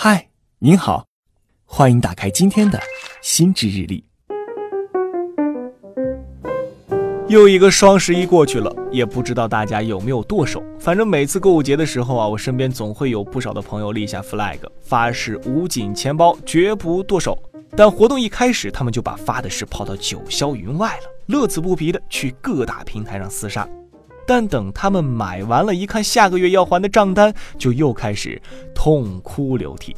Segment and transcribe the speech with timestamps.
[0.00, 0.28] 嗨，
[0.60, 1.06] 您好，
[1.64, 2.80] 欢迎打开今天的
[3.20, 4.04] 心智日历。
[7.26, 10.62] 又一个双十一过去了，也不知道大家有没有剁手。
[10.78, 17.36] 反正每次购物节的时候啊，我身边总会有不少的朋友立下 flag，发誓捂紧钱包，绝不剁手。
[17.76, 23.68] 但活动一开始，他们就把发的誓抛到九霄云外了，乐此不疲的去各大平台上厮杀。
[24.28, 28.38] 但等他们买完了，一看下个月要还的账单，就又开始
[28.74, 29.96] 痛哭流涕。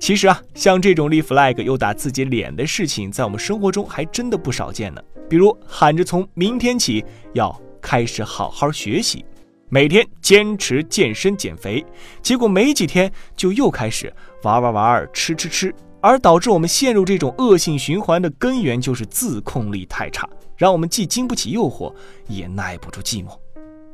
[0.00, 5.02] 其实啊，像这种立 flag 又打自己脸的事情，在我们生活中还真的不少见呢。
[5.28, 7.04] 比如喊着从明天起
[7.34, 9.22] 要开始好好学习，
[9.68, 11.84] 每天坚持健身减肥，
[12.22, 14.10] 结果没几天就又开始
[14.44, 20.26] 玩玩玩、吃吃吃，而导致我们陷入这种恶性循环的根源就是自控力太差，
[20.56, 21.92] 让我们既经不起诱惑，
[22.28, 23.36] 也耐不住寂寞。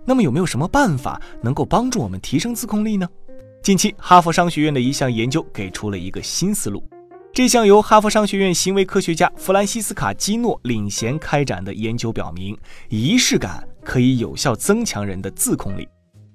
[0.05, 3.09] 那么有没有什么办法能够帮助我们提升自控力呢？
[3.63, 6.87] 近期，哈佛商学院的一项研究给出了一个新思路。
[7.33, 12.57] 这项由哈佛商学院行为科学家弗兰西斯卡·基诺领衔开展的研究表明，
[12.91, 15.89] 仪式感可以有效增强人的自控力。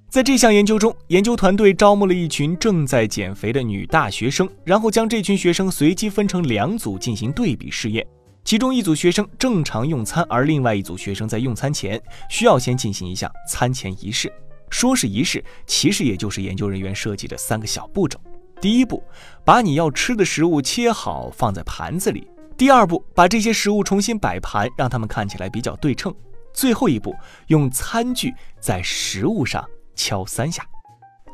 [0.10, 8.06] 在这项研究中，研究团队招募了一群正在减肥的女大学生，然后将这群学生随机分成两组进行对比试验。
[8.50, 14.34] 其中一组学生正常用餐，而另外一组学生在用餐前需要先进行一项餐前仪式。
[14.72, 18.20] 说是仪式，其实也就是研究人员设计的三个小步骤：
[18.60, 19.04] 第一步，
[19.46, 22.24] 把你要吃的食物切好放在盘子里；
[22.58, 26.12] 第二步，把这些食物重新摆盘，让它们看起来比较对称；
[26.52, 27.16] 最后一步，
[27.50, 29.64] 用餐具在食物上
[29.94, 30.66] 敲三下。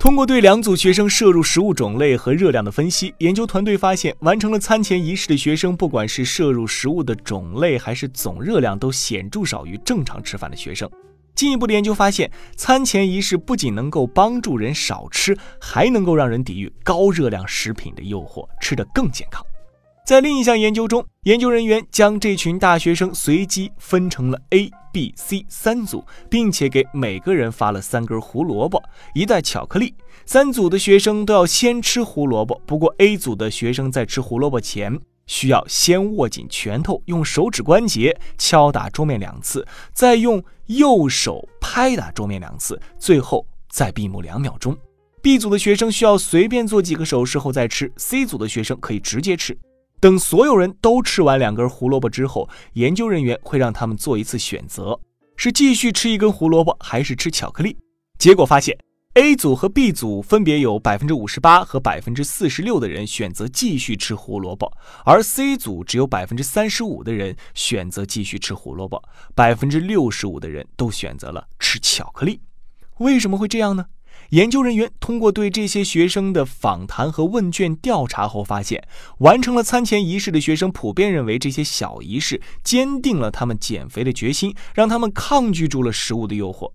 [0.05, 10.87] 通过对两组学生摄入食物种类和热量的分析，研究团队发现，完成了餐前仪式的学生，不管是摄入食物的种类还是总热量，都显著少于正常吃饭的学生。
[11.33, 19.43] 进一步的研究发现，餐前仪式不仅能够帮助人少吃，还能够让人抵御高热量食品的诱惑，吃得更健康。
[20.05, 28.79] 在另一项研究中，研究人员将这群大学生随机分成了 A、B、C 三组，并且给每个人发了三根胡萝卜、
[29.15, 29.95] 一袋巧克力。
[30.27, 34.95] 三组的学生都要先吃胡萝卜，不过 A 组的学生在吃胡萝卜前
[35.25, 44.77] 需要先握紧拳头，用手指关节敲打桌面两次，再用右手拍打桌面两次，最后再闭目两秒钟。
[45.23, 49.57] B 组的学生需要随便做几个手势后再吃，C 组的学生可以直接吃。
[50.00, 55.00] 等所有人都吃完两根胡萝卜之后，研究人员会让他们做一次选择：
[55.35, 57.75] 是继续吃一根胡萝卜，还是吃巧克力？
[58.19, 58.78] 结果发现
[59.16, 64.72] ，A 组和 B 组分别有百分之五十八和百分之四十六的人选择继续吃胡萝卜，
[65.03, 69.01] 而 C 组只有百分之三十五的人选择继续吃胡萝卜，
[69.33, 72.41] 百分之六十五的人都选择了吃巧克力。
[73.00, 73.85] 为什么会这样呢？
[74.29, 78.87] 研究人员通过对这些学生的访谈和问卷调查后发现，
[79.19, 86.71] 完成了餐前仪式的学生普遍认为这些小仪式坚定了他们减肥的决心，让他们抗拒住了食物的诱惑。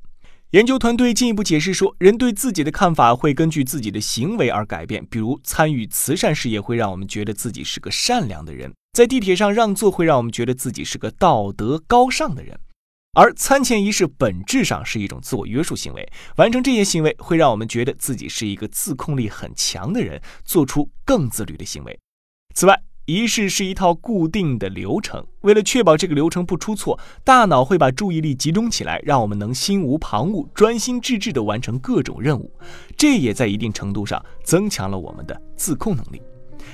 [0.50, 5.06] 研究团队进一步解释说，人对自己的看法会根据自己的行为而改变。
[5.08, 12.58] 比如，参与慈善事业会让我们觉得自己是个善良的人；在地铁上让座会让我们觉得自己是个道德高尚的人。
[13.12, 21.98] 而餐前仪式本质上是一种自我约束行为，完成这些行为会让我们觉得自己是一个自控力很强的人，做出更自律的行为。
[22.54, 32.56] 此外，仪式是一套固定的流程，为了确保这个流程不出错，大脑会把注意力集中起来，让我们能心无旁骛、专心致志地完成各种任务。
[32.96, 36.22] 这也在一定程度上增强了我们的自控能力。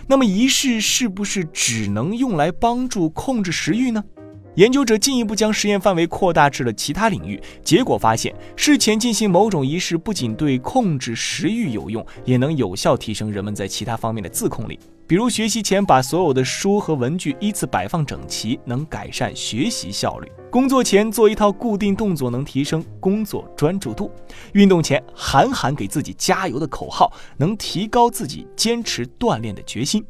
[0.07, 4.05] 那么，仪式是不是只能用来帮助控制食欲呢？
[4.57, 14.79] 研究者进一步将实验范围扩大至了其他领域，结果发现，事前进行某种仪式不仅对控制食欲有用，也能有效提升人们在其他方面的自控力。
[15.07, 24.11] 比如，学习前把所有的书和文具依次摆放整齐，能改善学习效率；工作前做一套固定动作，能提升工作专注度；
[24.55, 30.03] 运动前喊喊给自己加油的口号，能提高自己坚持锻炼的决心。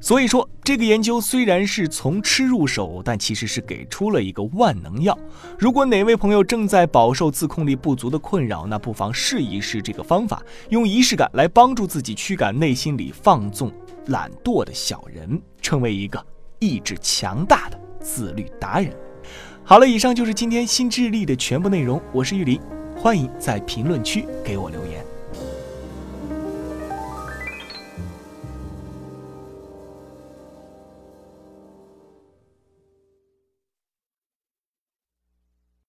[0.00, 5.18] 所以说，这个研究虽然是从吃入手，但其实是给出了一个万能药。
[5.58, 13.72] 如果哪位朋友正在饱受自控力不足的困扰，那不妨试一试这个方法，用仪式感来帮助自己驱赶内心里放纵、
[14.06, 16.24] 懒惰的小人，成为一个
[16.60, 18.96] 意志强大的自律达人。
[19.64, 22.00] 好了，以上就是今天新智力的全部内容。
[22.12, 22.60] 我是玉林，
[22.96, 25.17] 欢迎在评论区给我留言。